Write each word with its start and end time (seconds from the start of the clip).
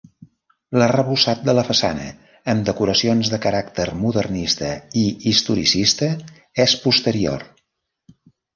L'arrebossat 0.81 1.43
de 1.49 1.53
la 1.57 1.63
façana 1.67 2.07
amb 2.53 2.65
decoracions 2.69 3.31
de 3.35 3.41
caràcter 3.45 3.87
modernista 4.01 4.73
i 5.05 5.07
historicista 5.35 6.11
és 6.67 6.77
posterior. 6.91 7.49